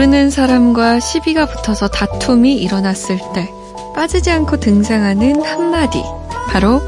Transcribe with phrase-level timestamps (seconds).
[0.00, 3.52] 모르는 사람과 시비가 붙어서 다툼이 일어났을 때
[3.94, 6.02] 빠지지 않고 등장하는 한마디.
[6.48, 6.80] 바로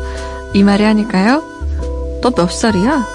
[0.54, 1.42] 이 말이 아닐까요?
[2.22, 3.06] 너 몇 살이야?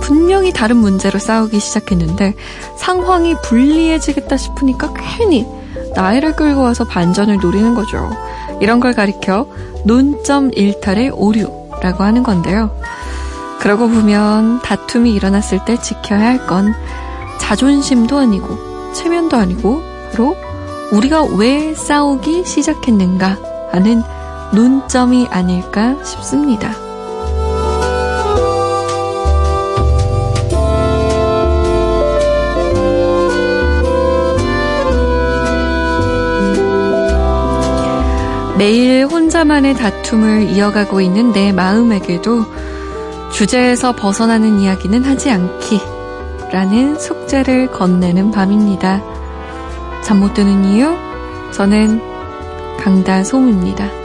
[0.00, 2.34] 분명히 다른 문제로 싸우기 시작했는데
[2.78, 5.46] 상황이 불리해지겠다 싶으니까 괜히
[5.94, 8.10] 나이를 끌고 와서 반전을 노리는 거죠.
[8.62, 9.46] 이런 걸 가리켜
[9.84, 12.74] 논점 일탈의 오류라고 하는 건데요.
[13.60, 16.74] 그러고 보면 다툼이 일어났을 때 지켜야 할 건
[17.38, 20.36] 자존심도 아니고 체면도 아니고 바로
[20.92, 23.38] 우리가 왜 싸우기 시작했는가
[23.72, 24.02] 하는
[24.52, 26.74] 논점이 아닐까 싶습니다.
[38.56, 42.46] 매일 혼자만의 다툼을 이어가고 있는 내 마음에게도
[43.32, 45.93] 주제에서 벗어나는 이야기는 하지 않기
[46.54, 49.02] 라는 숙제를 건네는 밤입니다.
[50.04, 50.94] 잠 못 드는 이유?
[51.52, 52.00] 저는
[52.78, 54.03] 강다솜입니다.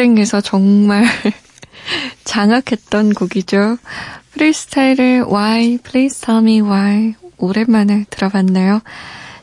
[0.00, 1.04] 땡땡에서 정말
[2.24, 3.76] 장악했던 곡이죠.
[4.32, 8.80] 프리스타일을 Why, Please Tell Me Why 오랜만에 들어봤네요.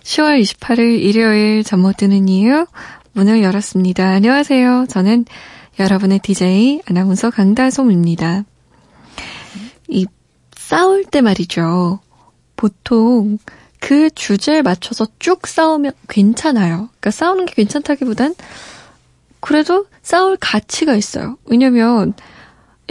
[0.01, 2.66] 10월 28일 일요일 잠 못 드는 이유
[3.12, 4.07] 문을 열었습니다.
[4.07, 4.88] 안녕하세요.
[4.90, 5.25] 저는
[5.79, 8.44] 여러분의 DJ 아나운서 강다솜입니다.
[9.89, 10.07] 이
[10.56, 12.00] 싸울 때 말이죠.
[12.56, 13.38] 보통
[13.79, 16.89] 그 주제에 맞춰서 쭉 싸우면 괜찮아요.
[17.00, 18.34] 그러니까 싸우는 게 괜찮다기보단
[19.47, 21.38] 그래도 싸울 가치가 있어요.
[21.46, 22.13] 왜냐면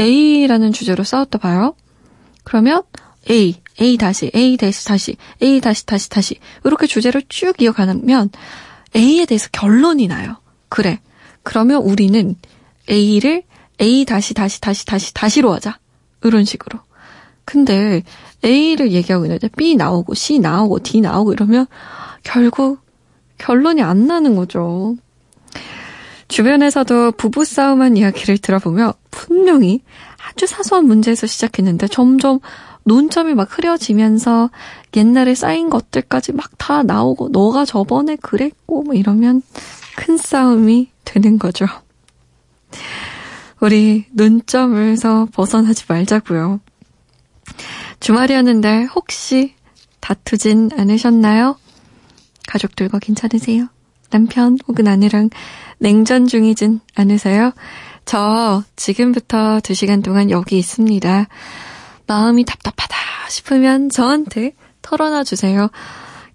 [0.01, 1.75] A라는 주제로 싸웠다 봐요.
[2.45, 2.83] 그러면
[3.31, 8.31] A, A 다시, A 다시 다시, A 다시 다시 다시 이렇게 주제를 쭉 이어가면
[8.97, 10.39] A에 대해서 결론이 나요.
[10.71, 10.99] 그래.
[11.43, 12.37] 그러면 우리는
[12.89, 13.43] A를
[13.79, 15.79] A 다시 다시 다시 다시 다시로 하자.
[16.25, 16.81] 이런 식으로.
[17.45, 18.03] 근데
[18.43, 21.67] A를 얘기하고 있는데 B 나오고 C 나오고 D 나오고 이러면
[22.23, 22.81] 결국
[23.37, 24.97] 결론이 안 나는 거죠.
[26.29, 29.83] 주변에서도 부부싸움한 이야기를 들어보며 분명히
[30.29, 32.41] 아주 사소한 문제에서 시작했는데 점점
[32.85, 34.51] 논점이 막 흐려지면서
[34.97, 39.41] 옛날에 쌓인 것들까지 막 다 나오고 너가 저번에 그랬고 뭐 이러면
[39.97, 41.65] 큰 싸움이 되는 거죠.
[43.61, 46.59] 우리 논점에서 벗어나지 말자고요.
[48.01, 49.55] 주말이었는데 혹시
[50.01, 51.57] 다투진 않으셨나요?
[52.49, 53.69] 가족들과 괜찮으세요?
[54.11, 55.31] 남편 혹은 아내랑
[55.79, 57.53] 냉전 중이진 않으세요?
[58.05, 61.27] 저 지금부터 2시간 동안 여기 있습니다.
[62.07, 62.97] 마음이 답답하다
[63.29, 65.69] 싶으면 저한테 털어놔 주세요.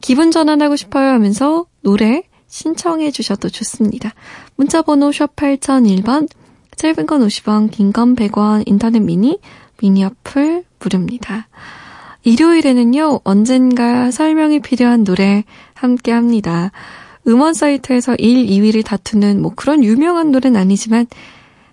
[0.02, 4.14] 기분 전환하고 싶어요 하면서 노래 신청해 주셔도 좋습니다.
[4.58, 6.28] 문자번호 샵 8001번,
[6.76, 9.40] 짧은 건 50원, 긴 건 100원, 인터넷 미니,
[9.80, 11.48] 미니 어플 무료입니다.
[12.24, 15.44] 일요일에는요, 언젠가 설명이 필요한 노래
[15.74, 16.72] 함께 합니다.
[17.28, 21.08] 음원 사이트에서 1, 2위를 다투는 뭐 그런 유명한 노래는 아니지만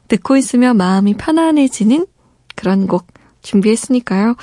[0.08, 2.06] 듣고 있으면 마음이 편안해지는
[2.54, 3.06] 그런 곡
[3.42, 4.34] 준비했으니까요.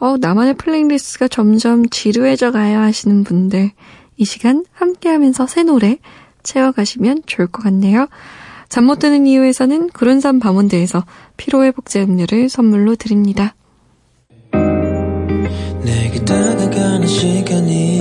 [0.00, 3.70] 어, 나만의 playlist가 점점 지루해져 가야 하시는 분들
[4.16, 5.98] 이 시간 함께 하면서 새 노래
[6.42, 8.08] 채워가시면 좋을 것 같네요.
[8.68, 11.04] 잠 못 드는 이유에서는 구른산 밤원대에서
[11.36, 13.54] 피로회복제 음료를 선물로 드립니다.
[15.84, 18.00] 내게 다가가는 시간이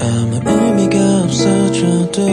[0.00, 2.26] 아무 의미가 없어져도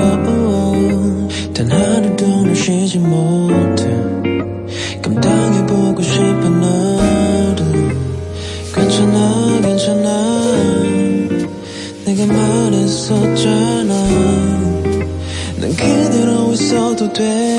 [1.53, 3.85] 단 하루도 쉬지 못해.
[5.01, 7.97] 감당해보고 싶은 너를.
[8.73, 10.07] 괜찮아 괜찮아.
[12.05, 13.93] 내가 말했었잖아.
[15.59, 17.57] 난 그대로 있어도 돼.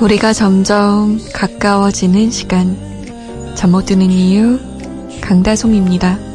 [0.00, 2.76] 우리가 점점 가까워지는 시간.
[3.56, 4.60] 잠 못 드는 이유
[5.28, 6.27] 강다송입니다.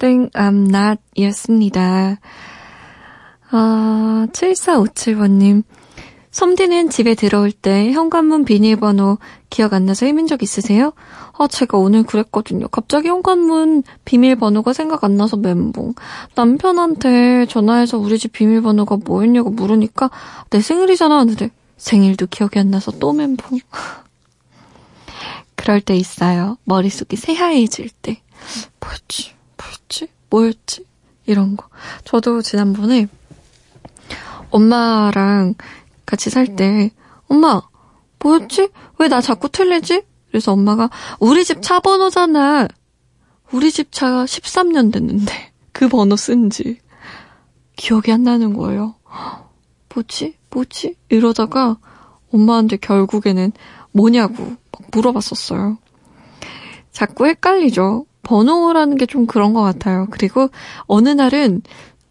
[0.00, 2.20] Anything I'm Not 이었습니다.
[3.50, 5.64] 아, 7457번님.
[6.30, 9.18] 솜디는 집에 들어올 때 현관문 비밀번호
[9.50, 10.92] 기억 안 나서 헤맨 적 있으세요?
[11.36, 12.68] 아, 제가 오늘 그랬거든요.
[12.68, 15.94] 갑자기 현관문 비밀번호가 생각 안 나서 멘붕.
[16.36, 20.10] 남편한테 전화해서 우리 집 비밀번호가 뭐였냐고 물으니까
[20.50, 23.58] 내 생일이잖아 하는데 생일도 기억이 안 나서 또 멘붕.
[25.56, 26.56] 그럴 때 있어요.
[26.64, 28.22] 머릿속이 새하얘질 때.
[28.80, 29.37] 뭐였지?
[29.78, 30.08] 뭐였지?
[30.30, 30.84] 뭐였지?
[31.26, 31.68] 이런 거.
[32.04, 33.06] 저도 지난번에
[34.50, 35.54] 엄마랑
[36.06, 36.90] 같이 살 때,
[37.28, 37.60] 엄마,
[38.20, 38.68] 뭐였지?
[38.98, 40.02] 왜 나 자꾸 틀리지?
[40.30, 40.90] 그래서 엄마가,
[41.20, 42.66] 우리 집 차 번호잖아.
[43.52, 46.80] 우리 집 차가 13년 됐는데, 그 번호 쓴지.
[47.76, 48.96] 기억이 안 나는 거예요.
[49.94, 50.36] 뭐지?
[50.50, 50.96] 뭐지?
[51.10, 51.76] 이러다가
[52.32, 53.52] 엄마한테 결국에는
[53.92, 55.78] 뭐냐고 막 물어봤었어요.
[56.92, 58.06] 자꾸 헷갈리죠.
[58.22, 60.06] 번호라는 게 좀 그런 것 같아요.
[60.10, 60.48] 그리고
[60.86, 61.62] 어느 날은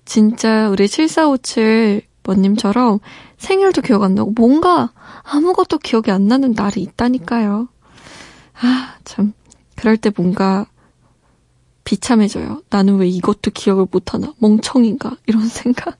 [0.05, 2.99] 진짜 우리 7457 번님처럼
[3.37, 4.91] 생일도 기억 안 나고 뭔가
[5.23, 7.67] 아무것도 기억이 안 나는 날이 있다니까요.
[8.61, 9.33] 아, 참.
[9.75, 10.65] 그럴 때 뭔가
[11.83, 12.63] 비참해져요.
[12.69, 14.33] 나는 왜 이것도 기억을 못하나?
[14.39, 15.15] 멍청인가?
[15.27, 15.97] 이런 생각.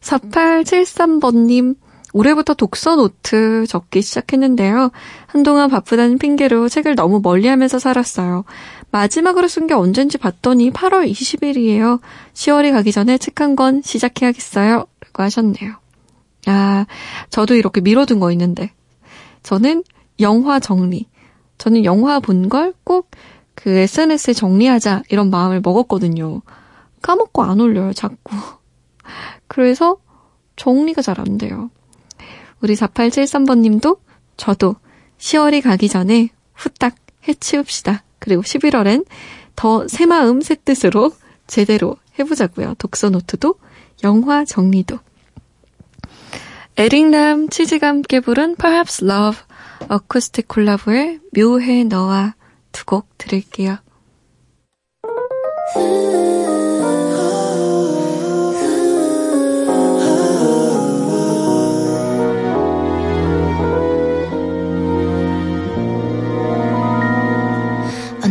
[0.00, 1.76] 4873번님,
[2.12, 4.90] 올해부터 독서 노트 적기 시작했는데요.
[5.26, 8.44] 한동안 바쁘다는 핑계로 책을 너무 멀리 하면서 살았어요.
[8.90, 12.00] 마지막으로 쓴 게 언젠지 봤더니 8월 20일이에요.
[12.34, 14.86] 10월이 가기 전에 책 한 권 시작해야겠어요.
[15.00, 15.74] 라고 하셨네요.
[16.46, 16.86] 아,
[17.30, 18.72] 저도 이렇게 미뤄둔 거 있는데.
[19.42, 19.84] 저는
[20.20, 21.06] 영화 정리.
[21.58, 23.10] 저는 영화 본 걸 꼭
[23.54, 26.40] 그 SNS에 정리하자 이런 마음을 먹었거든요.
[27.02, 28.34] 까먹고 안 올려요, 자꾸.
[29.48, 29.98] 그래서
[30.56, 31.70] 정리가 잘 안 돼요.
[32.62, 34.00] 우리 4873번 님도
[34.36, 34.76] 저도
[35.18, 36.94] 10월이 가기 전에 후딱
[37.28, 38.04] 해치웁시다.
[38.18, 39.06] 그리고 11월엔
[39.56, 41.12] 더 새마음 새뜻으로
[41.46, 42.74] 제대로 해보자고요.
[42.78, 43.54] 독서 노트도
[44.04, 44.98] 영화 정리도.
[46.76, 49.40] 에릭남 치즈가 함께 부른 Perhaps Love
[49.88, 52.34] 어쿠스틱 콜라보의 묘해 너와
[52.72, 53.78] 두 곡 들을게요.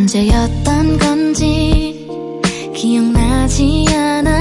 [0.09, 2.07] 언제였던 건지
[2.73, 4.38] 기억나지 않아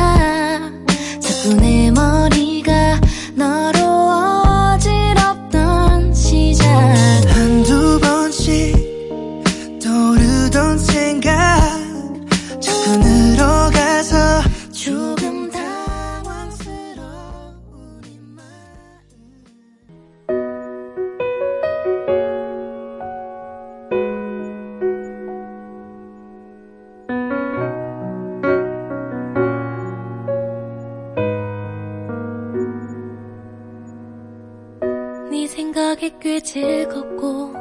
[35.88, 37.54] 생각에 꽤 즐겁고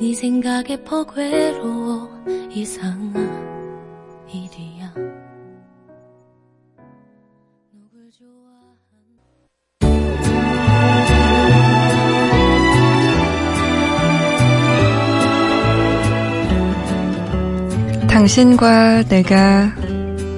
[0.00, 2.08] 네 생각에 퍽 외로워
[2.50, 3.14] 이상한
[4.28, 4.94] 일이야
[7.72, 8.78] 누굴 좋아하는
[18.06, 19.74] 당신과 내가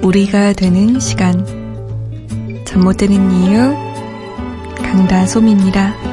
[0.01, 1.45] 우리가 되는 시간.
[2.65, 3.75] 잠 못 드는 이유
[4.77, 6.06] 강다솜입니다.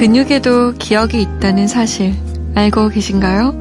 [0.00, 2.14] 근육에도 기억이 있다는 사실
[2.54, 3.54] 알고 계신가요?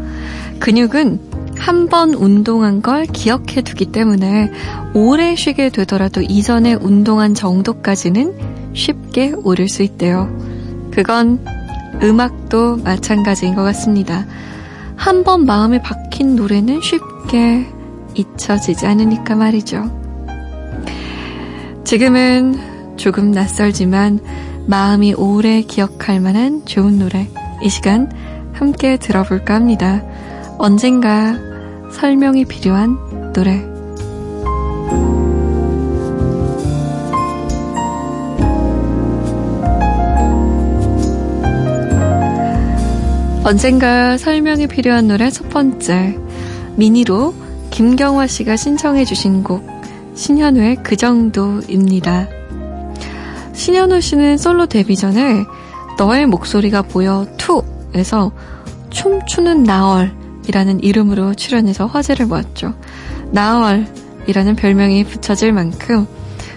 [0.59, 1.19] 근육은
[1.57, 4.49] 한 번 운동한 걸 기억해 두기 때문에
[4.93, 10.29] 오래 쉬게 되더라도 이전에 운동한 정도까지는 쉽게 오를 수 있대요.
[10.91, 11.45] 그건
[12.01, 14.25] 음악도 마찬가지인 것 같습니다.
[14.95, 17.67] 한 번 마음에 박힌 노래는 쉽게
[18.15, 19.91] 잊혀지지 않으니까 말이죠.
[21.83, 24.19] 지금은 조금 낯설지만
[24.67, 27.27] 마음이 오래 기억할 만한 좋은 노래.
[27.63, 28.11] 이 시간
[28.53, 30.03] 함께 들어볼까 합니다.
[30.57, 31.35] 언젠가
[31.91, 32.97] 설명이 필요한
[33.33, 33.65] 노래.
[43.43, 46.17] 언젠가 설명이 필요한 노래 첫 번째.
[46.75, 47.33] 미니로
[47.71, 49.65] 김경화 씨가 신청해 주신 곡
[50.13, 52.38] 신현우의 그 정도입니다.
[53.69, 55.45] 신현우 씨는 솔로 데뷔 전에
[55.99, 58.31] 너의 목소리가 보여 2에서
[58.89, 62.73] 춤추는 나얼이라는 이름으로 출연해서 화제를 모았죠.
[63.31, 66.07] 나얼이라는 별명이 붙여질 만큼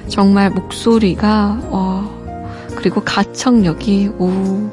[0.09, 4.71] 정말 목소리가 어, 그리고 가창력이 오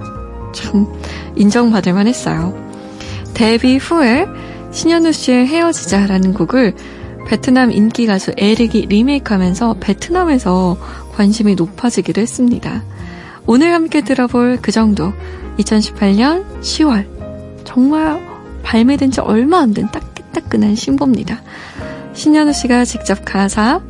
[0.53, 0.88] 참
[1.36, 2.55] 인정받을 만했어요.
[3.34, 4.25] 데뷔 후에
[4.72, 6.74] 신현우 씨의 헤어지자라는 곡을
[7.27, 10.77] 베트남 인기 가수 에릭이 리메이크하면서 베트남에서
[11.19, 12.81] 관심이 높아지기도 했습니다.
[13.45, 15.11] 오늘 함께 들어볼 그 정도
[15.57, 17.05] 2018년 10월
[17.65, 18.25] 정말
[18.63, 21.41] 발매된 지 얼마 안 된 따끈따끈한 신보입니다.
[22.13, 23.81] 신현우 씨가 직접 가사에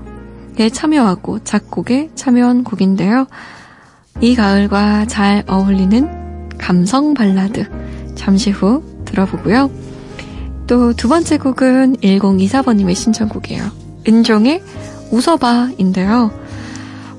[0.74, 3.28] 참여하고 작곡에 참여한 곡인데요.
[4.22, 7.70] 이 가을과 잘 어울리는 감성 발라드
[8.16, 9.70] 잠시 후 들어보고요.
[10.66, 13.66] 또 두 번째 곡은 1024번님의 신청곡이에요.
[14.08, 14.64] 은종의
[15.12, 16.39] 웃어봐인데요.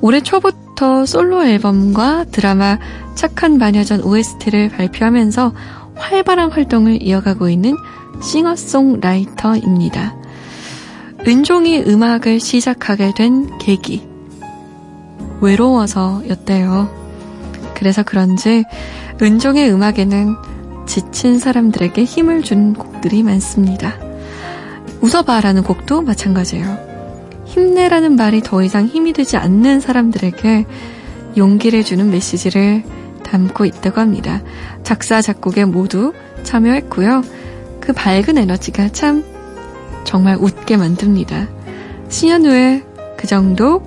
[0.01, 2.79] 올해 초부터 솔로 앨범과 드라마
[3.15, 5.53] 착한 마녀전 OST를 발표하면서
[5.95, 7.77] 활발한 활동을 이어가고 있는
[8.23, 10.17] 싱어송라이터입니다.
[11.27, 14.09] 은종이 음악을 시작하게 된 계기.
[15.41, 16.89] 외로워서였대요.
[17.75, 18.65] 그래서 그런지
[19.21, 20.37] 은종의 음악에는
[20.87, 23.99] 지친 사람들에게 힘을 준 곡들이 많습니다.
[25.03, 26.90] 웃어봐라는 곡도 마찬가지예요.
[27.51, 30.67] 힘내라는 말이 더 이상 힘이 되지 않는 사람들에게
[31.37, 32.85] 용기를 주는 메시지를
[33.25, 34.41] 담고 있다고 합니다.
[34.85, 36.13] 작사, 작곡에 모두
[36.45, 37.23] 참여했고요.
[37.81, 39.25] 그 밝은 에너지가 참
[40.05, 41.49] 정말 웃게 만듭니다.
[42.09, 42.85] 신현우의
[43.17, 43.83] 그 정도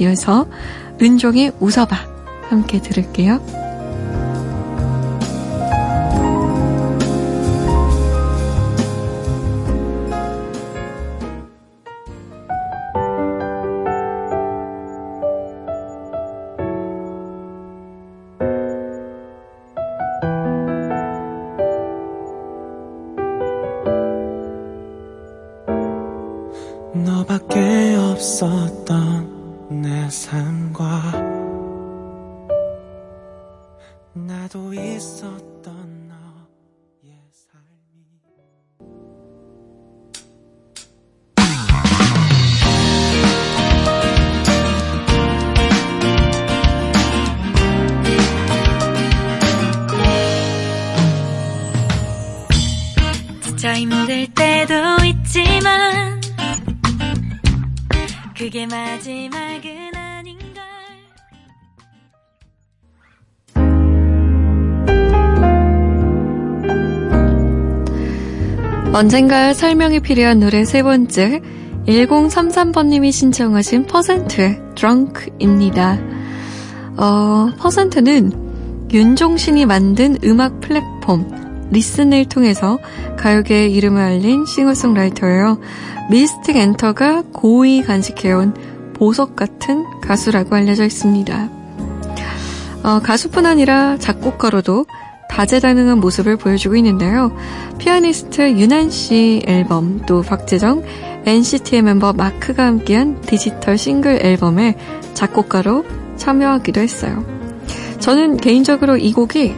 [0.00, 0.46] 이어서
[1.00, 1.96] 은종의 웃어봐
[2.48, 3.63] 함께 들을게요.
[28.44, 28.90] 너밖
[69.04, 71.42] 언젠가 설명이 필요한 노래 세 번째
[71.86, 75.98] 1033번님이 신청하신 퍼센트의 Drunk입니다.
[76.96, 82.78] 어, 퍼센트는 윤종신이 만든 음악 플랫폼 리슨을 통해서
[83.18, 85.60] 가요계의 이름을 알린 싱어송라이터예요.
[86.10, 88.54] 미스틱 엔터가 고이 간직해온
[88.94, 91.50] 보석 같은 가수라고 알려져 있습니다.
[92.84, 94.86] 어, 가수뿐 아니라 작곡가로도
[95.28, 97.36] 다재다능한 모습을 보여주고 있는데요.
[97.78, 100.82] 피아니스트 유난 씨 앨범, 또 박재정,
[101.26, 104.76] NCT의 멤버 마크가 함께한 디지털 싱글 앨범에
[105.14, 105.84] 작곡가로
[106.16, 107.24] 참여하기도 했어요.
[107.98, 109.54] 저는 개인적으로 이 곡이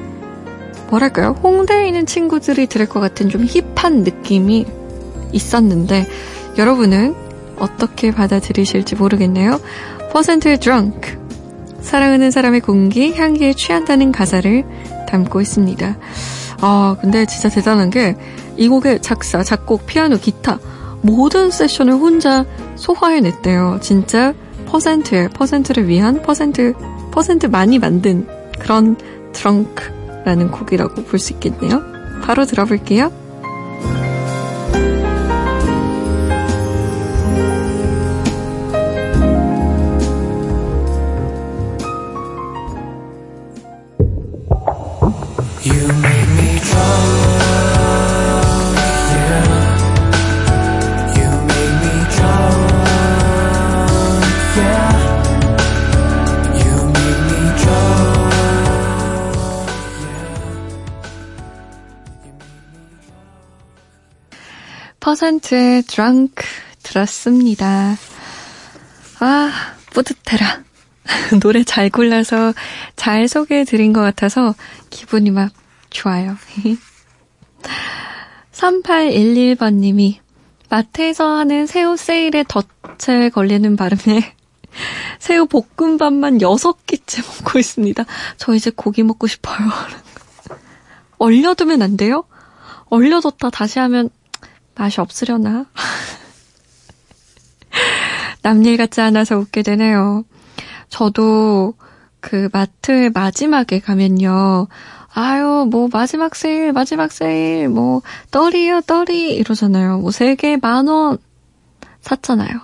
[0.91, 1.37] 뭐랄까요?
[1.43, 4.65] 홍대에 있는 친구들이 들을 것 같은 좀 힙한 느낌이
[5.33, 6.07] 있었는데
[6.57, 7.15] 여러분은
[7.59, 9.61] 어떻게 받아들이실지 모르겠네요.
[10.13, 11.17] 퍼센트의 drunk
[11.81, 14.65] 사랑하는 사람의 공기, 향기에 취한다는 가사를
[15.07, 15.97] 담고 있습니다.
[16.61, 18.17] 아, 근데 진짜 대단한 게
[18.59, 20.59] 이 곡의 작사, 작곡, 피아노, 기타
[21.03, 22.47] 모든 세션을 혼자
[22.77, 23.79] 소화해냈대요.
[23.83, 24.33] 진짜
[24.67, 26.73] 퍼센트에 퍼센트를 위한 퍼센트
[27.13, 28.27] 퍼센트 많이 만든
[28.59, 28.97] 그런
[29.33, 31.83] 드렁크라는 곡이라고 볼 수 있겠네요.
[32.23, 33.13] 바로 들어볼게요.
[65.07, 66.45] 퍼센트의 drunk
[66.83, 67.97] 들었습니다.
[69.21, 69.53] 아,
[69.93, 70.65] 뿌듯해라.
[71.41, 72.53] 노래 잘 골라서
[72.97, 74.57] 잘 소개해드린 것 같아서
[74.91, 75.53] 기분이 막
[75.91, 76.37] 좋아요.
[78.51, 80.17] 3811번님이
[80.71, 84.35] 마트에서 하는 새우 세일에 덫에 걸리는 바람에
[85.21, 88.05] 새우 볶음밥만 6끼째 먹고 있습니다.
[88.39, 89.57] 저 이제 고기 먹고 싶어요.
[91.19, 92.25] 얼려두면 안 돼요?
[92.89, 94.11] 얼려뒀다 다시 하면
[94.77, 95.67] 맛이 없으려나?
[98.43, 100.25] 남일 같지 않아서 웃게 되네요.
[100.89, 101.75] 저도
[102.21, 104.69] 그 마트 마지막에 가면요.
[105.15, 109.99] 아유, 뭐, 마지막 세일, 마지막 세일, 뭐, 떨이요, 떨이, 이러잖아요.
[109.99, 111.17] 뭐, 세 개 만 원
[112.03, 112.61] 샀잖아요.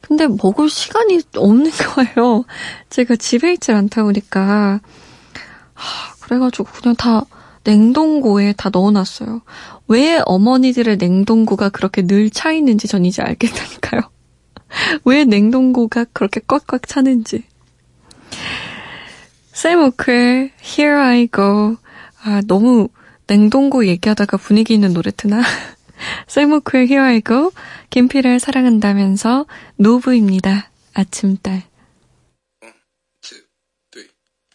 [0.00, 1.70] 근데 먹을 시간이 없는
[2.14, 2.44] 거예요.
[2.90, 4.80] 제가 집에 있지 않다 보니까.
[5.74, 7.22] 하, 그래가지고 그냥 다
[7.64, 9.40] 냉동고에 다 넣어놨어요.
[9.88, 14.00] 왜 어머니들의 냉동고가 그렇게 늘 차 있는지 전 이제 알겠다니까요.
[15.04, 17.44] 왜 냉동고가 그렇게 꽉꽉 차는지.
[19.52, 21.76] 세모크의 Here I Go.
[22.24, 22.88] 아, 너무
[23.26, 25.42] 냉동고 얘기하다가 분위기 있는 노래 트나?
[26.26, 27.52] 세모크의 Here I Go.
[27.90, 30.70] 김필을 사랑한다면서 노브입니다.
[30.94, 31.62] 아침딸.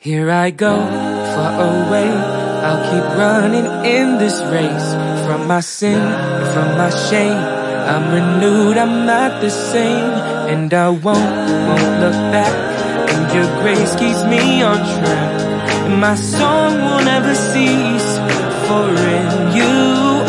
[0.01, 0.69] Here I go,
[1.35, 2.07] far away.
[2.63, 4.95] I'll keep running in this race.
[5.28, 6.02] From my sin,
[6.52, 7.42] from my shame.
[7.92, 10.12] I'm renewed, I'm not the same.
[10.52, 11.32] And I won't,
[11.68, 12.54] won't look back.
[13.12, 15.40] And your grace keeps me on track.
[15.86, 18.10] And my song will never cease.
[18.66, 19.74] For in you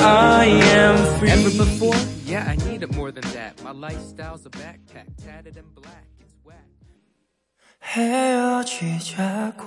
[0.03, 0.45] I
[0.79, 1.29] am free.
[1.29, 1.95] Ever before?
[2.25, 3.61] Yeah, I need it more than that.
[3.63, 6.05] My lifestyle's a backpack, tatted and black.
[6.19, 6.67] It's whack.
[7.81, 9.65] 헤어지자고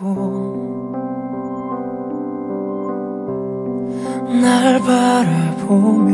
[4.29, 6.13] 날 바라보며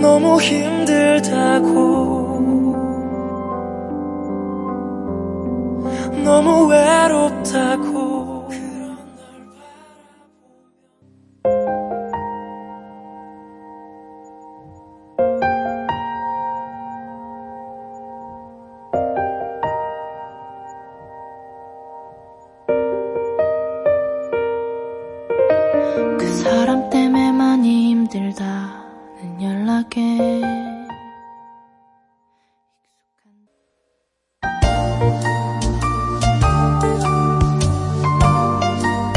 [0.00, 1.76] 너무 힘들다고
[6.24, 8.35] 너무 외롭다고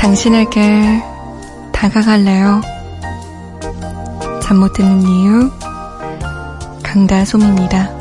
[0.10, 1.04] 당신에게
[1.72, 2.62] 다가갈래요.
[4.42, 5.52] 잠 못 드는 이유
[6.82, 7.96] 강다솜입니다.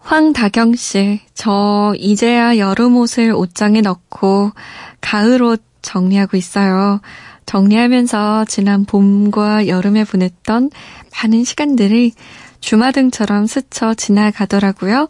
[0.00, 4.50] 황다경 씨, 저 이제야 여름 옷을 옷장에 넣고
[5.00, 7.00] 가을 옷 정리하고 있어요.
[7.46, 10.70] 정리하면서 지난 봄과 여름에 보냈던
[11.22, 12.14] 많은 시간들이
[12.60, 15.08] 주마등처럼 스쳐 지나가더라고요.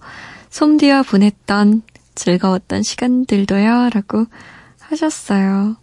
[0.50, 1.82] 솜디와 보냈던
[2.14, 3.90] 즐거웠던 시간들도요.
[3.92, 4.26] 라고
[4.80, 5.76] 하셨어요.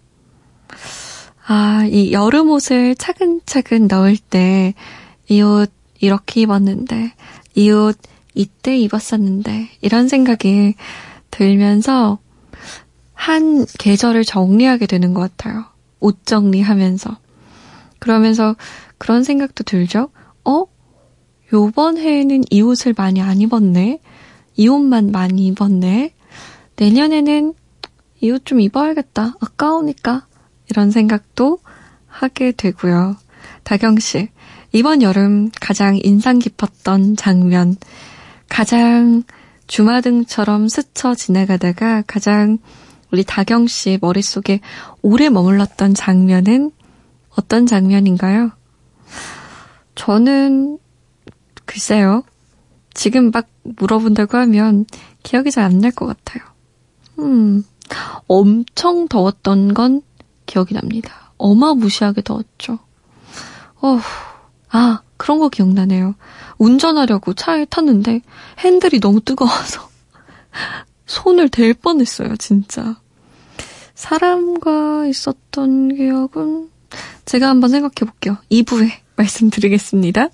[1.45, 4.73] 아, 이 여름 옷을 차근차근 넣을 때,
[5.29, 7.13] 이 옷 이렇게 입었는데,
[7.55, 7.97] 이 옷
[8.33, 10.75] 이때 입었었는데, 이런 생각이
[11.31, 12.19] 들면서
[13.13, 15.65] 한 계절을 정리하게 되는 것 같아요.
[15.99, 17.17] 옷 정리하면서.
[17.99, 18.55] 그러면서
[18.99, 20.09] 그런 생각도 들죠?
[20.45, 20.65] 어?
[21.53, 23.99] 요번 해에는 이 옷을 많이 안 입었네?
[24.55, 26.13] 이 옷만 많이 입었네?
[26.75, 27.53] 내년에는
[28.21, 29.35] 이 옷 좀 입어야겠다.
[29.39, 30.25] 아까우니까.
[30.69, 31.59] 이런 생각도
[32.07, 33.15] 하게 되고요.
[33.63, 34.29] 다경 씨,
[34.73, 37.77] 이번 여름 가장 인상 깊었던 장면,
[38.49, 39.23] 가장
[39.67, 42.57] 주마등처럼 스쳐 지나가다가 가장
[43.11, 44.59] 우리 다경씨 머릿속에
[45.01, 46.71] 오래 머물렀던 장면은
[47.37, 48.51] 어떤 장면인가요?
[49.95, 50.79] 저는
[51.67, 52.23] 글쎄요.
[52.95, 54.85] 지금 막 물어본다고 하면
[55.21, 56.43] 기억이 잘 안 날 것 같아요.
[57.19, 57.63] 음,
[58.27, 60.01] 엄청 더웠던 건
[60.47, 61.31] 기억이 납니다.
[61.37, 62.79] 어마무시하게 더웠죠.
[63.81, 63.99] 어,
[64.69, 66.15] 아, 그런 거 기억나네요.
[66.57, 68.21] 운전하려고 차에 탔는데
[68.59, 69.87] 핸들이 너무 뜨거워서
[71.05, 72.95] 손을 댈 뻔했어요, 진짜.
[73.93, 76.69] 사람과 있었던 기억은
[77.25, 78.37] 제가 한번 생각해 볼게요.
[78.51, 80.29] 2부에 말씀드리겠습니다.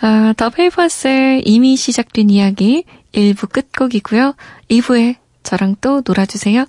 [0.00, 4.34] 아, 더 페이퍼스의 이미 시작된 이야기 1부 끝곡이고요.
[4.70, 6.66] 2부에 저랑 또 놀아주세요.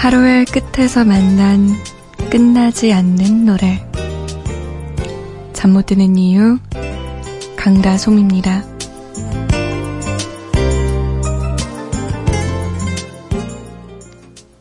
[0.00, 1.74] 하루의 끝에서 만난
[2.30, 3.86] 끝나지 않는 노래.
[5.52, 6.58] 잠 못 드는 이유,
[7.56, 8.64] 강다솜입니다.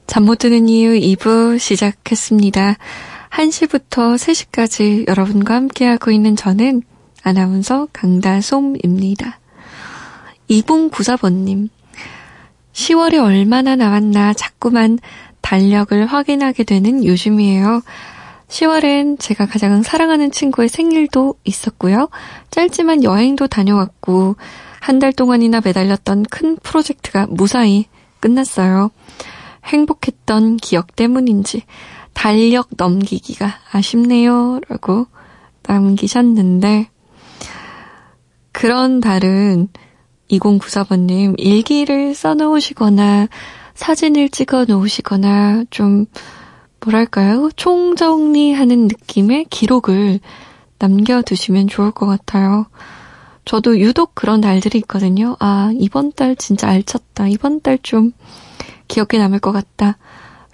[0.08, 2.76] 잠못 드는 이유 2부 시작했습니다.
[3.30, 6.82] 1시부터 3시까지 여러분과 함께하고 있는 저는
[7.24, 9.40] 아나운서 강다솜입니다.
[10.50, 11.70] 2094번님,
[12.74, 15.00] 10월이 얼마나 남았나 자꾸만
[15.50, 17.82] 달력을 확인하게 되는 요즘이에요.
[18.50, 22.10] 10월엔 제가 가장 사랑하는 친구의 생일도 있었고요.
[22.52, 24.36] 짧지만 여행도 다녀왔고,
[24.80, 27.86] 한 달 동안이나 매달렸던 큰 프로젝트가 무사히
[28.20, 28.92] 끝났어요.
[29.66, 31.64] 행복했던 기억 때문인지
[32.14, 34.60] 달력 넘기기가 아쉽네요.
[34.70, 35.08] 라고
[35.64, 36.90] 남기셨는데,
[38.52, 39.70] 그런 달은
[40.30, 43.30] 2094번님 일기를 써놓으시거나
[43.80, 46.06] 사진을 찍어 놓으시거나 좀
[46.82, 47.50] 뭐랄까요?
[47.56, 50.20] 총정리하는 느낌의 기록을
[50.80, 52.66] 남겨두시면 좋을 것 같아요.
[53.46, 55.38] 저도 유독 그런 날들이 있거든요.
[55.40, 57.30] 아, 이번 달 진짜 알찼다.
[57.30, 58.12] 이번 달 좀
[58.90, 59.98] 기억에 남을 것 같다.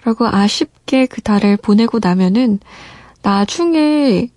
[0.04, 2.60] 라고 아쉽게 그 달을 보내고 나면은
[3.22, 4.30] 나중에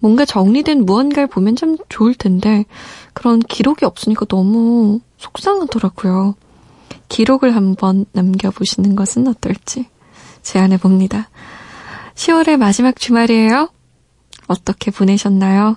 [0.00, 2.64] 뭔가 정리된 무언가를 보면 참 좋을 텐데
[3.14, 6.34] 그런 기록이 없으니까 너무 속상하더라고요.
[7.08, 9.86] 기록을 한번 남겨보시는 것은 어떨지
[10.42, 11.28] 제안해 봅니다.
[12.14, 13.70] 10월의 마지막 주말이에요.
[14.46, 15.76] 어떻게 보내셨나요?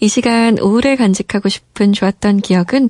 [0.00, 2.88] 이 시간 오래 간직하고 싶은 좋았던 기억은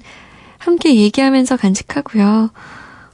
[0.59, 2.51] 함께 얘기하면서 간직하고요.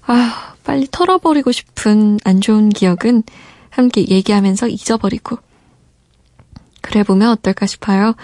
[0.07, 3.23] 아, 빨리 털어버리고 싶은 안 좋은 기억은
[3.71, 5.39] 함께 얘기하면서 잊어버리고
[6.81, 8.15] 그래 보면 어떨까 싶어요.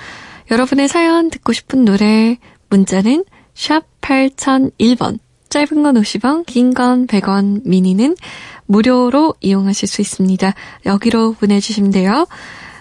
[0.50, 5.18] 여러분의 사연 듣고 싶은 노래 문자는 샵 8001번
[5.52, 8.16] 짧은 건 50원, 긴 건 100원, 미니는
[8.64, 10.54] 무료로 이용하실 수 있습니다.
[10.86, 12.26] 여기로 보내주시면 돼요.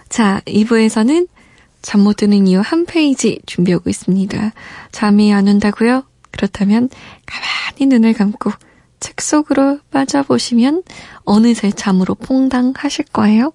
[0.08, 1.28] 자, 2부에서는
[1.82, 4.54] 잠 못 드는 이유 한 페이지 준비하고 있습니다.
[4.94, 6.04] 잠이 안 온다고요?
[6.32, 6.88] 그렇다면
[7.26, 8.52] 가만히 눈을 감고
[9.02, 10.84] 책 속으로 빠져보시면
[11.26, 13.52] 어느새 잠으로 퐁당 하실 거예요.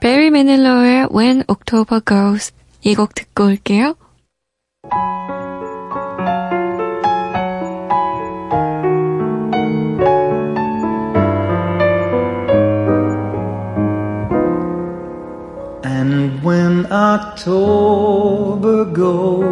[0.00, 2.52] 베리 매닐러의 When October Goes
[2.84, 3.94] 이 곡 듣고 올게요.
[16.78, 19.44] When October goes,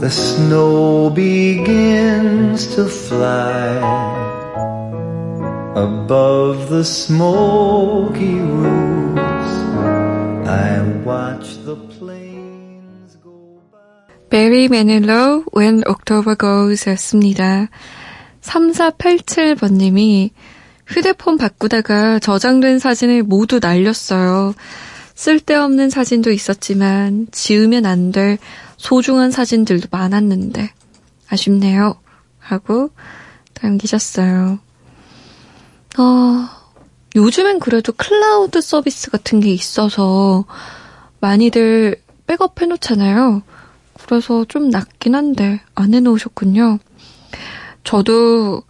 [0.00, 3.78] the snow begins to fly
[5.76, 9.54] above the smoky roofs.
[10.46, 14.28] I watch the planes go by.
[14.28, 17.68] 베리 매닐러 When October Goes 였습니다.
[18.42, 20.30] 3487번님이
[20.86, 24.52] 휴대폰 바꾸다가 저장된 사진을 모두 날렸어요.
[25.14, 28.38] 쓸데없는 사진도 있었지만 지우면 안 될
[28.76, 30.70] 소중한 사진들도 많았는데
[31.30, 31.96] 아쉽네요.
[32.38, 32.90] 하고
[33.62, 34.58] 남기셨어요.
[35.98, 36.48] 어,
[37.14, 40.44] 요즘엔 그래도 클라우드 서비스 같은 게 있어서
[41.20, 41.96] 많이들
[42.26, 43.42] 백업 해놓잖아요.
[44.02, 46.78] 그래서 좀 낫긴 한데 안 해놓으셨군요.
[47.84, 48.62] 저도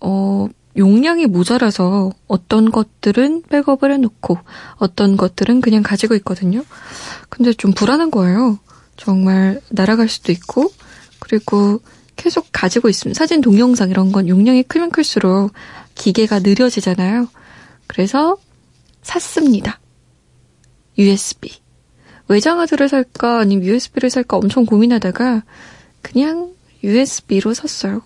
[0.00, 4.38] 어, 용량이 모자라서 어떤 것들은 백업을 해놓고
[4.76, 6.64] 어떤 것들은 그냥 가지고 있거든요.
[7.28, 8.58] 근데 좀 불안한 거예요.
[8.96, 10.70] 정말 날아갈 수도 있고
[11.18, 11.80] 그리고
[12.16, 15.52] 계속 가지고 있으면 사진 동영상 이런 건 용량이 크면 클수록
[15.94, 17.28] 기계가 느려지잖아요.
[17.86, 18.36] 그래서
[19.02, 19.80] 샀습니다.
[20.96, 21.50] USB.
[22.28, 25.42] 외장하드를 살까 아니면 USB를 살까 엄청 고민하다가
[26.00, 26.52] 그냥
[26.82, 28.02] USB로 샀어요.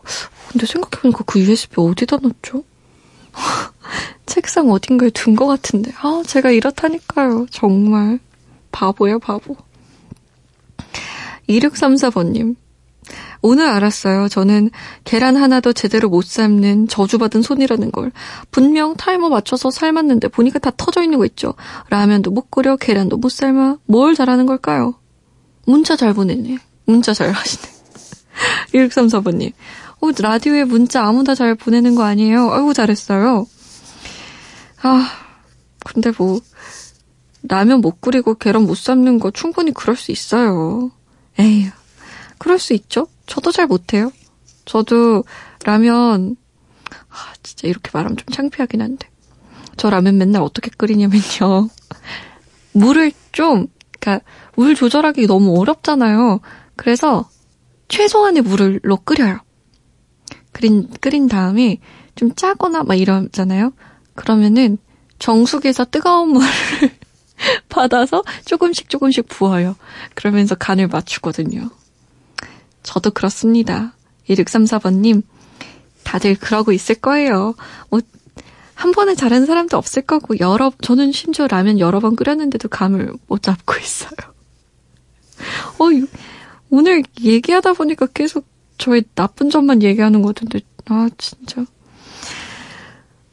[0.49, 2.65] 근데 생각해보니까 그 USB 어디다 넣었죠?
[4.27, 5.93] 책상 어딘가에 둔 것 같은데.
[6.01, 7.47] 아, 제가 이렇다니까요.
[7.51, 8.19] 정말.
[8.73, 9.57] 바보야, 바보.
[11.49, 12.57] 2634번님.
[13.43, 14.29] 오늘 알았어요.
[14.29, 14.71] 저는
[15.05, 18.11] 계란 하나도 제대로 못 삶는 저주받은 손이라는 걸.
[18.51, 21.55] 분명 타이머 맞춰서 삶았는데 보니까 다 터져 있는 거 있죠.
[21.89, 23.79] 라면도 못 끓여, 계란도 못 삶아.
[23.87, 24.95] 뭘 잘하는 걸까요?
[25.65, 26.59] 문자 잘 보내네.
[26.87, 27.76] 문자 잘 하시네.
[28.73, 29.53] 1634번님.
[30.01, 32.51] 어, 라디오에 문자 아무나 잘 보내는 거 아니에요?
[32.53, 33.47] 아이고, 잘했어요.
[34.83, 35.09] 아,
[35.85, 36.41] 근데 뭐,
[37.49, 40.91] 라면 못 끓이고 계란 못 삶는 거 충분히 그럴 수 있어요.
[41.39, 41.71] 에휴,
[42.39, 43.07] 그럴 수 있죠?
[43.27, 44.13] 저도 잘 못해요.
[44.65, 45.25] 저도
[45.65, 46.37] 라면,
[47.09, 49.09] 아, 진짜 이렇게 말하면 좀 창피하긴 한데.
[49.77, 51.69] 저 라면 맨날 어떻게 끓이냐면요.
[52.73, 53.69] 물을 좀,
[53.99, 54.21] 그니까,
[54.57, 56.41] 물 조절하기 너무 어렵잖아요.
[56.77, 57.29] 그래서,
[57.89, 59.39] 최소한의 물로 끓여요.
[60.53, 61.79] 끓인, 끓인 다음에,
[62.15, 63.73] 좀 짜거나 막 이러잖아요.
[64.15, 64.79] 그러면은
[65.19, 66.49] 정수기에서 뜨거운 물을
[67.69, 69.77] 받아서 조금씩 조금씩 부어요.
[70.15, 71.71] 그러면서 간을 맞추거든요.
[72.83, 73.95] 저도 그렇습니다.
[74.29, 75.23] 1634번님,
[76.03, 77.55] 다들 그러고 있을 거예요.
[77.91, 78.01] 뭐,
[78.75, 83.43] 한 번에 잘하는 사람도 없을 거고, 여러, 저는 심지어 라면 여러 번 끓였는데도 감을 못
[83.43, 84.17] 잡고 있어요.
[85.79, 85.91] 어,
[86.71, 88.47] 오늘 얘기하다 보니까 계속
[88.79, 91.65] 저의 나쁜 점만 얘기하는 것 같은데, 아, 진짜.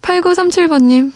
[0.01, 1.11] 8937번님,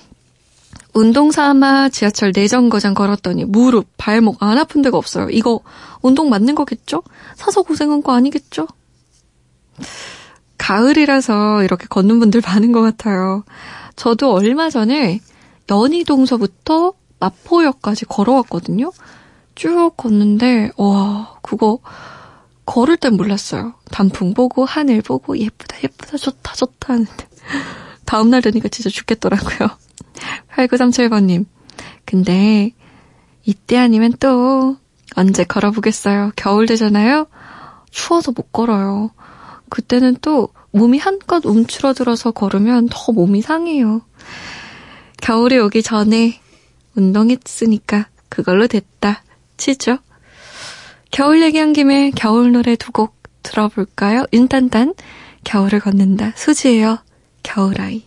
[0.93, 5.30] 운동 삼아 지하철 내정거장 걸었더니 무릎, 발목 안 아픈 데가 없어요.
[5.30, 5.62] 이거
[6.01, 7.03] 운동 맞는 거겠죠?
[7.36, 8.67] 사서 고생한 거 아니겠죠?
[10.58, 13.43] 가을이라서 이렇게 걷는 분들 많은 것 같아요.
[13.95, 15.19] 저도 얼마 전에
[15.69, 18.91] 연희동서부터 마포역까지 걸어왔거든요.
[19.58, 21.80] 쭉 걷는데, 와, 그거
[22.67, 23.74] 걸을 땐 몰랐어요.
[23.89, 27.28] 단풍 보고, 하늘 보고, 예쁘다, 예쁘다, 좋다, 좋다 하는데.
[28.06, 29.70] 다음날 되니까 진짜 죽겠더라고요.
[30.54, 31.48] 8937번님.
[32.06, 32.72] 근데,
[33.46, 34.78] 이때 아니면 또,
[35.15, 36.34] 언제 걸어보겠어요.
[36.36, 37.26] 겨울 되잖아요?
[37.89, 39.10] 추워서 못 걸어요.
[39.70, 44.02] 그때는 또 몸이 한껏 움츠러들어서 걸으면 더 몸이 상해요.
[45.20, 46.39] 겨울이 오기 전에
[46.96, 49.24] 운동했으니까 그걸로 됐다.
[49.58, 50.00] 치죠?
[51.12, 54.26] 겨울 얘기한 김에 겨울 노래 두 곡 들어볼까요?
[54.34, 54.93] 윤딴딴,
[55.46, 56.34] 겨울을 걷는다.
[56.36, 57.00] 수지예요.
[57.43, 58.04] 겨울아이.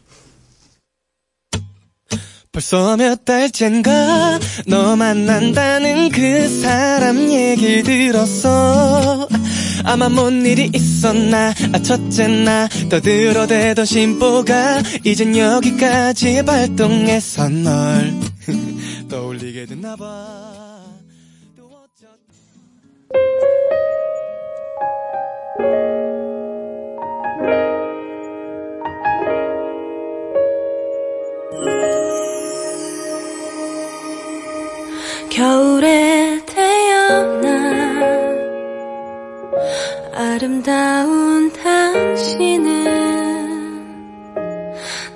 [2.52, 9.28] 벌써 몇 달째인가 너 만난다는 그 사람 얘기 들었어
[9.84, 18.12] 아마 뭔 일이 있었나 아 첫째 나 떠들어대던 심보가 이젠 여기까지 발동해서 널
[19.08, 20.49] 떠올리게 됐나봐.
[35.30, 37.48] 겨울에 태어나
[40.12, 42.90] 아름다운 당신은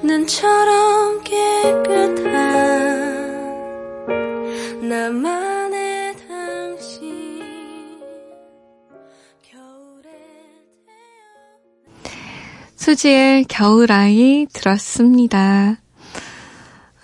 [0.02, 2.24] 눈처럼 깨끗한
[4.88, 5.43] 나만
[12.84, 15.78] 수지의 겨울아이 들었습니다.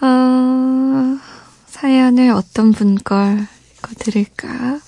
[0.02, 1.18] 어,
[1.64, 3.46] 사연을 어떤 분 걸
[3.78, 4.78] 읽어드릴까?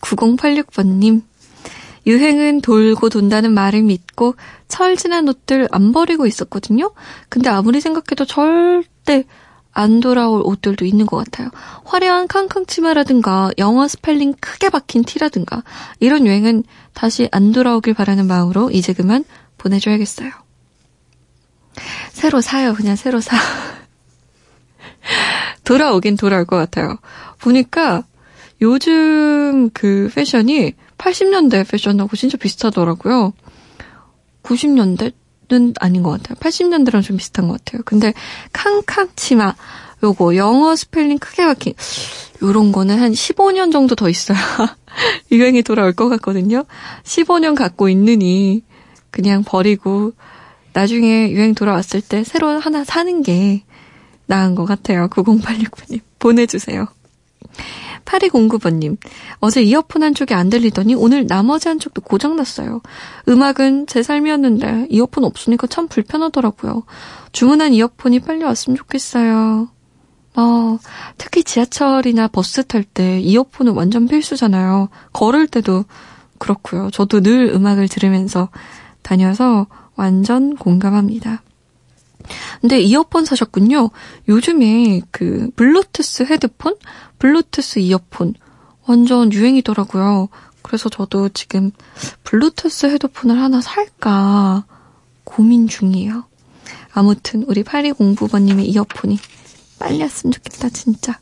[0.00, 1.22] 9086번님.
[2.04, 4.34] 유행은 돌고 돈다는 말을 믿고
[4.66, 6.90] 철 지난 옷들 안 버리고 있었거든요?
[7.28, 9.22] 근데 아무리 생각해도 절대
[9.70, 11.50] 안 돌아올 옷들도 있는 것 같아요.
[11.84, 15.62] 화려한 캉캉 치마라든가 영어 스펠링 크게 박힌 티라든가
[16.00, 19.24] 이런 유행은 다시 안 돌아오길 바라는 마음으로 이제 그만
[19.64, 20.30] 보내줘야겠어요.
[22.12, 22.74] 새로 사요.
[22.74, 23.36] 그냥 새로 사.
[25.64, 26.98] 돌아오긴 돌아올 것 같아요.
[27.38, 28.04] 보니까
[28.60, 33.32] 요즘 그 패션이 80년대 패션하고 진짜 비슷하더라고요.
[34.42, 36.36] 90년대는 아닌 것 같아요.
[36.38, 37.82] 80년대랑 좀 비슷한 것 같아요.
[37.84, 38.12] 근데
[38.52, 39.54] 캉캉 치마
[40.02, 41.72] 요거 영어 스펠링 크게 박힌
[42.42, 44.38] 요런 거는 한 15년 정도 더 있어야
[45.32, 46.64] 유행이 돌아올 것 같거든요.
[47.04, 48.62] 15년 갖고 있느니
[49.14, 50.12] 그냥 버리고
[50.72, 53.62] 나중에 유행 돌아왔을 때 새로 하나 사는 게
[54.26, 55.06] 나은 것 같아요.
[55.06, 56.00] 9086번님.
[56.18, 56.88] 보내주세요.
[58.04, 58.96] 8209번님.
[59.38, 62.80] 어제 이어폰 한쪽이 안 들리더니 오늘 나머지 한쪽도 고장났어요.
[63.28, 66.82] 음악은 제 삶이었는데 이어폰 없으니까 참 불편하더라고요.
[67.30, 69.68] 주문한 이어폰이 빨리 왔으면 좋겠어요.
[70.36, 70.78] 어,
[71.18, 74.88] 특히 지하철이나 버스 탈 때 이어폰은 완전 필수잖아요.
[75.12, 75.84] 걸을 때도
[76.38, 76.90] 그렇고요.
[76.90, 78.48] 저도 늘 음악을 들으면서
[79.04, 81.42] 다녀서 완전 공감합니다.
[82.60, 83.90] 근데 이어폰 사셨군요.
[84.28, 86.74] 요즘에 그 블루투스 헤드폰,
[87.18, 88.34] 블루투스 이어폰
[88.86, 90.28] 완전 유행이더라고요.
[90.62, 91.70] 그래서 저도 지금
[92.24, 94.64] 블루투스 헤드폰을 하나 살까
[95.22, 96.24] 고민 중이에요.
[96.92, 99.18] 아무튼 우리 8209번님의 이어폰이
[99.78, 101.18] 빨리 왔으면 좋겠다, 진짜.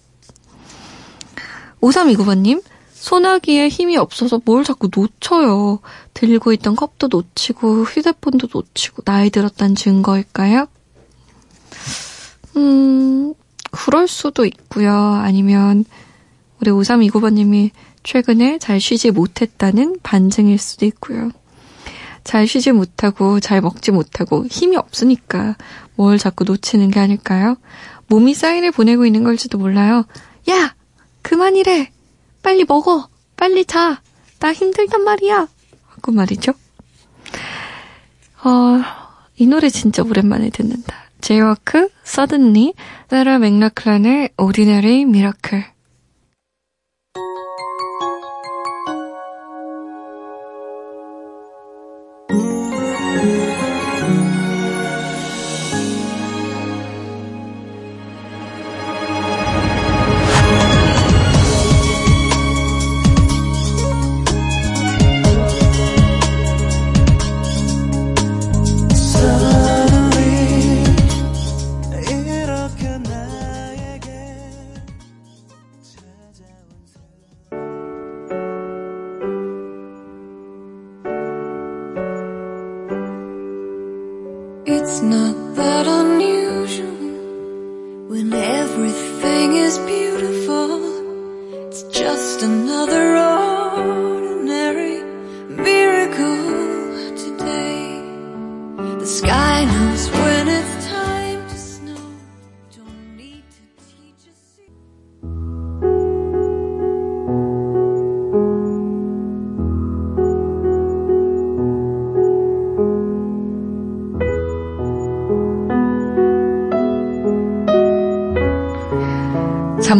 [1.80, 2.62] 5329번님,
[3.02, 5.80] 소나기에 힘이 없어서 뭘 자꾸 놓쳐요.
[6.14, 10.68] 들고 있던 컵도 놓치고 휴대폰도 놓치고 나이 들었다는 증거일까요?
[12.56, 13.34] 음,
[13.72, 14.94] 그럴 수도 있고요.
[14.94, 15.84] 아니면
[16.60, 17.70] 우리 5329번님이
[18.04, 21.32] 최근에 잘 쉬지 못했다는 반증일 수도 있고요.
[22.22, 25.56] 잘 쉬지 못하고 잘 먹지 못하고 힘이 없으니까
[25.96, 27.56] 뭘 자꾸 놓치는 게 아닐까요?
[28.06, 30.04] 몸이 사인을 보내고 있는 걸지도 몰라요.
[30.48, 30.76] 야!
[31.22, 31.90] 그만이래!
[32.42, 33.08] 빨리 먹어!
[33.36, 34.02] 빨리 자!
[34.38, 35.48] 나 힘들단 말이야!
[35.86, 36.52] 하고 말이죠.
[38.44, 38.80] 어,
[39.36, 40.94] 이 노래 진짜 오랜만에 듣는다.
[41.20, 42.74] 제이워크, 서든리,
[43.08, 44.30] 사라 맥락클란의
[45.02, 45.02] Miracle.
[45.04, 45.81] Suddenly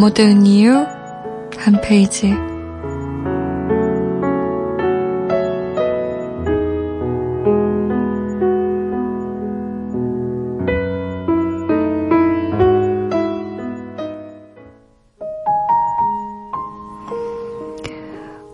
[0.03, 0.85] 못 드는 이유
[1.59, 2.33] 한 페이지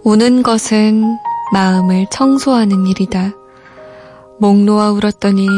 [0.04, 1.02] 우는 것은
[1.54, 3.32] 마음을 청소하는 일이다.
[4.38, 5.48] 목 놓아 울었더니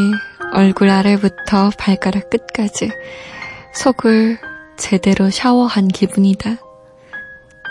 [0.52, 2.92] 얼굴 아래부터 발가락 끝까지
[3.74, 4.49] 속을
[4.80, 6.56] 제대로 샤워한 기분이다.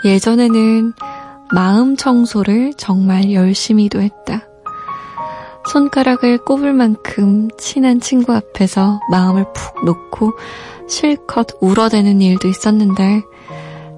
[0.04, 0.92] 예전에는
[1.52, 4.46] 마음 청소를 정말 열심히도 했다.
[5.72, 10.32] 손가락을 꼽을 만큼 친한 친구 앞에서 마음을 푹 놓고
[10.88, 13.22] 실컷 울어대는 일도 있었는데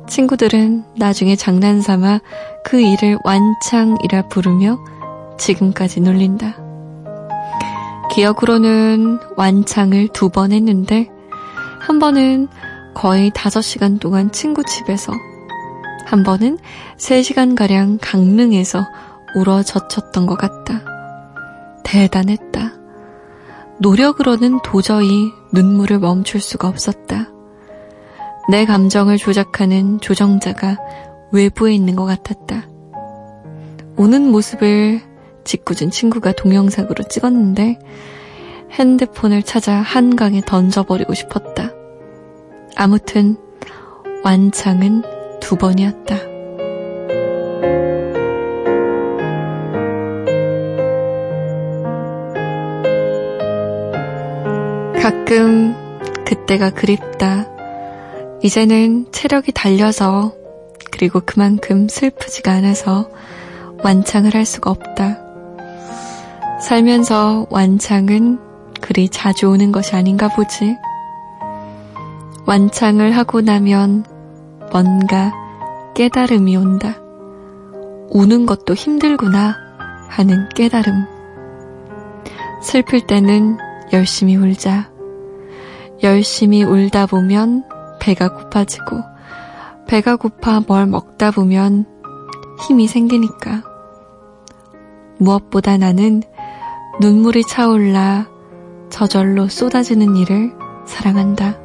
[0.08, 2.20] 친구들은 나중에 장난삼아
[2.64, 4.78] 그 일을 완창이라 부르며
[5.38, 6.56] 지금까지 놀린다.
[8.10, 11.08] 기억으로는 완창을 두 번 했는데
[11.80, 12.48] 한 번은
[12.94, 15.12] 거의 5시간 동안 친구 집에서
[16.06, 16.58] 한 번은
[16.98, 18.84] 3시간가량 강릉에서
[19.34, 20.82] 울어 젖혔던 것 같다.
[21.84, 22.72] 대단했다.
[23.78, 27.28] 노력으로는 도저히 눈물을 멈출 수가 없었다.
[28.50, 30.76] 내 감정을 조작하는 조정자가
[31.32, 32.66] 외부에 있는 것 같았다.
[33.96, 35.00] 우는 모습을
[35.44, 37.78] 짓궂은 친구가 동영상으로 찍었는데
[38.72, 41.70] 핸드폰을 찾아 한강에 던져버리고 싶었다.
[42.76, 43.36] 아무튼
[44.24, 45.02] 완창은
[45.40, 46.16] 두 번이었다.
[55.00, 55.74] 가끔
[56.24, 57.48] 그때가 그립다.
[58.42, 60.32] 이제는 체력이 달려서
[60.90, 63.10] 그리고 그만큼 슬프지가 않아서
[63.82, 65.18] 완창을 할 수가 없다.
[66.60, 68.38] 살면서 완창은
[68.80, 70.76] 그리 자주 오는 것이 아닌가 보지.
[72.46, 74.04] 완창을 하고 나면
[74.72, 75.32] 뭔가
[75.94, 76.96] 깨달음이 온다.
[78.10, 79.56] 우는 것도 힘들구나
[80.08, 81.04] 하는 깨달음.
[82.62, 83.58] 슬플 때는
[83.92, 84.90] 열심히 울자.
[86.02, 87.64] 열심히 울다 보면
[88.00, 89.00] 배가 고파지고,
[89.86, 91.86] 배가 고파 뭘 먹다 보면
[92.60, 93.62] 힘이 생기니까.
[95.18, 96.22] 무엇보다 나는
[97.00, 98.28] 눈물이 차올라
[98.90, 100.52] 저절로 쏟아지는 일을
[100.86, 101.61] 사랑한다.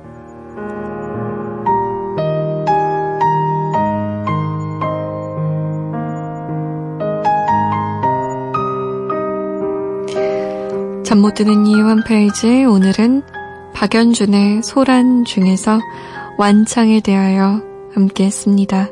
[11.08, 13.24] 잠 못 드는 이유 한 페이지 오늘은
[13.74, 15.80] 박연준의 소란 중에서
[16.38, 17.62] 완창에 대하여
[17.94, 18.90] 함께 했습니다.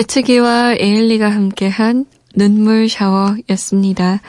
[0.00, 4.22] 배치기와 에일리가 함께한 눈물 샤워였습니다.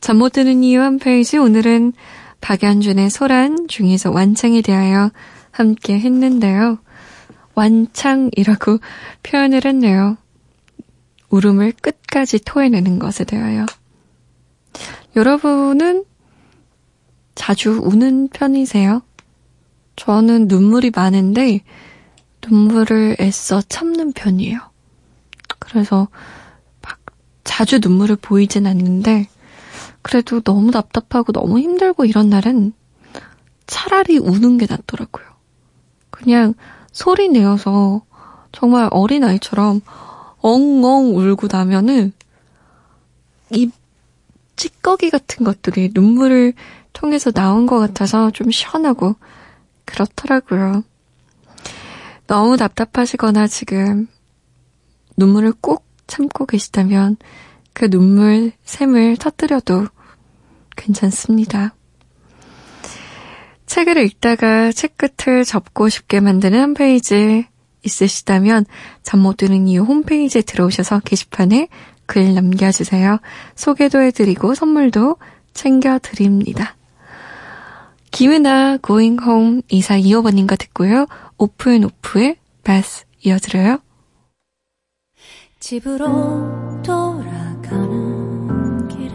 [0.00, 1.92] 잠 못 드는 이유 한 페이지 오늘은
[2.40, 5.10] 박연준의 소란 중에서 완창에 대하여
[5.50, 6.78] 함께 했는데요.
[7.54, 8.78] 완창이라고
[9.22, 10.16] 표현을 했네요.
[11.28, 13.66] 울음을 끝까지 토해내는 것에 대하여.
[15.14, 16.04] 여러분은
[17.34, 19.02] 자주 우는 편이세요?
[19.96, 21.60] 저는 눈물이 많은데
[22.48, 24.71] 눈물을 애써 참는 편이에요.
[25.72, 26.08] 그래서
[26.82, 26.98] 막
[27.44, 29.26] 자주 눈물을 보이진 않는데
[30.02, 32.74] 그래도 너무 답답하고 너무 힘들고 이런 날은
[33.66, 35.24] 차라리 우는 게 낫더라고요.
[36.10, 36.52] 그냥
[36.90, 38.02] 소리 내어서
[38.52, 39.80] 정말 어린아이처럼
[40.40, 42.12] 엉엉 울고 나면은
[43.50, 43.70] 이
[44.56, 46.52] 찌꺼기 같은 것들이 눈물을
[46.92, 49.16] 통해서 나온 것 같아서 좀 시원하고
[49.86, 50.84] 그렇더라고요.
[52.26, 54.08] 너무 답답하시거나 지금
[55.22, 57.16] 눈물을 꼭 참고 계시다면
[57.72, 59.86] 그 눈물 샘을 터뜨려도
[60.76, 61.74] 괜찮습니다.
[63.66, 67.46] 책을 읽다가 책 끝을 접고 싶게 만드는 한 페이지
[67.84, 68.66] 있으시다면
[69.02, 71.68] 잠 못 드는 이유 홈페이지에 들어오셔서 게시판에
[72.06, 73.18] 글 남겨주세요.
[73.54, 75.16] 소개도 해드리고 선물도
[75.54, 76.76] 챙겨드립니다.
[78.10, 81.06] 김은아 Going Home 2425번님과 듣고요.
[81.38, 83.78] 오픈 오프의 바스 이어들어요.
[85.62, 88.48] 집으로 돌아가는
[88.88, 89.14] 길에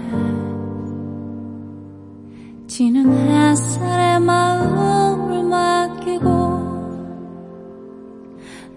[2.68, 6.30] 지는 햇살에 마음을 맡기고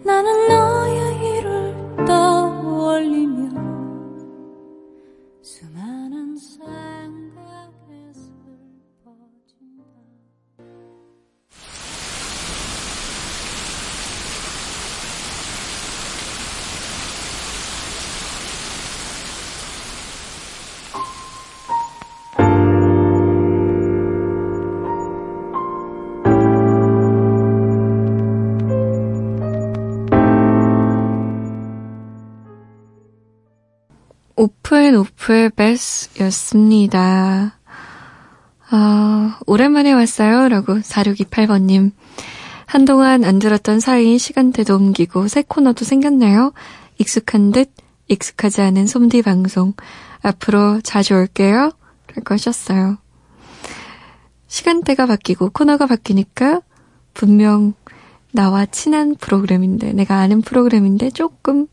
[0.03, 3.20] 나는 너의 일을 떠올리
[34.71, 37.59] 오픈 오프의 베스였습니다.
[38.71, 40.49] 아, 오랜만에 왔어요.
[40.49, 41.91] 라고 4628번님.
[42.66, 46.53] 한동안 안 들었던 사이인 시간대도 옮기고 새 코너도 생겼네요.
[46.99, 47.73] 익숙한 듯
[48.07, 49.73] 익숙하지 않은 솜디 방송.
[50.23, 51.73] 앞으로 자주 올게요.
[52.14, 52.99] 라고 하셨어요.
[54.47, 56.61] 시간대가 바뀌고 코너가 바뀌니까
[57.12, 57.75] 분명
[58.31, 61.66] 나와 친한 프로그램인데, 내가 아는 프로그램인데 조금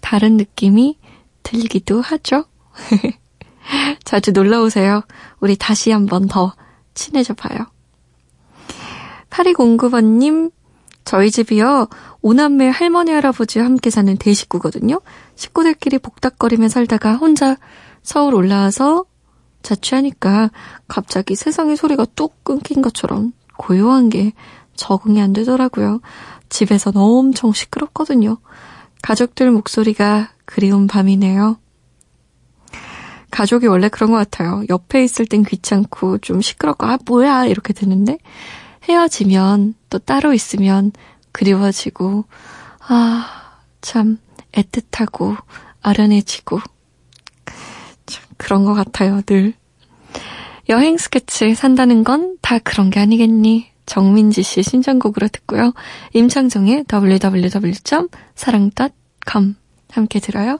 [0.00, 0.96] 다른 느낌이
[1.42, 2.44] 들리기도 하죠.
[4.04, 5.02] 자주 놀러 오세요.
[5.40, 6.54] 우리 다시 한번 더
[6.94, 7.66] 친해져 봐요.
[9.30, 10.52] 8209번님,
[11.04, 11.88] 저희 집이요,
[12.20, 15.00] 오남매 할머니 할아버지와 함께 사는 대식구거든요.
[15.36, 17.56] 식구들끼리 복닥거리며 살다가 혼자
[18.02, 19.04] 서울 올라와서
[19.62, 20.50] 자취하니까
[20.88, 24.32] 갑자기 세상의 소리가 뚝 끊긴 것처럼 고요한 게
[24.76, 26.00] 적응이 안 되더라고요.
[26.48, 28.38] 집에서 엄청 시끄럽거든요.
[29.02, 31.58] 가족들 목소리가 그리운 밤이네요.
[33.30, 34.62] 가족이 원래 그런 것 같아요.
[34.68, 38.18] 옆에 있을 땐 귀찮고 좀 시끄럽고 아 뭐야 이렇게 되는데
[38.88, 40.92] 헤어지면 또 따로 있으면
[41.32, 42.24] 그리워지고
[42.80, 43.42] 아
[43.82, 44.18] 참
[44.52, 45.36] 애틋하고
[45.82, 46.60] 아련해지고
[48.06, 49.54] 참 그런 것 같아요 늘.
[50.68, 53.71] 여행 스케치 산다는 건 다 그런 게 아니겠니?
[53.86, 55.72] 정민지 씨 신청곡으로 듣고요.
[56.12, 59.54] 임창정의 www.사랑.com
[59.90, 60.58] 함께 들어요.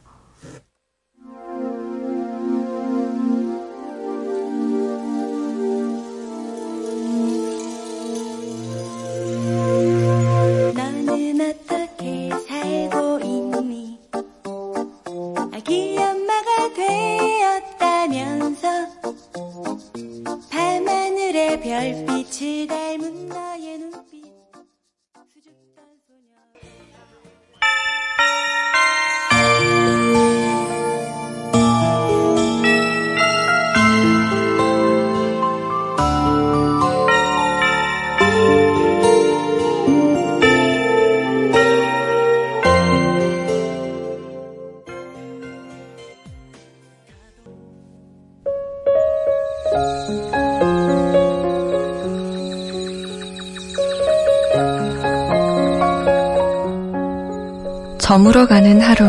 [57.99, 59.07] 저물어가는 하루,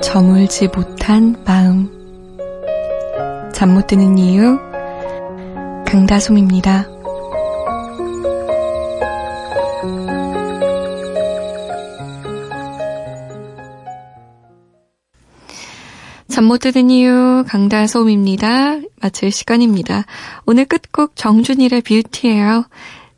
[0.00, 1.88] 저물지 못한 마음.
[3.52, 4.58] 잠 못 드는 이유,
[5.86, 6.88] 강다솜입니다.
[16.28, 18.78] 잠 못 드는 이유, 강다솜입니다.
[19.00, 20.04] 마칠 시간입니다.
[20.46, 22.64] 오늘 끝곡 정준일의 뷰티예요.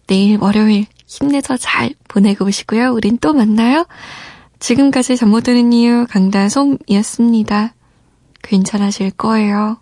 [0.06, 2.92] 내일 월요일 힘내서 잘 보내고 오시고요.
[2.92, 3.86] 우린 또 만나요.
[4.58, 7.74] 지금까지 잠 못 드는 이유 강다솜이었습니다.
[8.42, 9.78] 괜찮아질 거예요.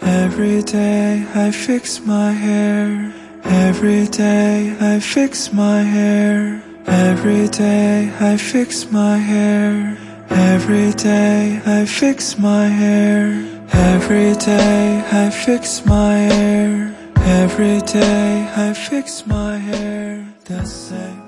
[0.00, 3.12] Every day I fix my hair.
[3.44, 6.62] Every day I fix my hair.
[6.86, 9.96] Every day I fix my hair.
[10.30, 13.57] Every day I fix my hair.
[13.72, 16.94] Every day I fix my hair.
[17.16, 21.27] Every day I fix my hair the same.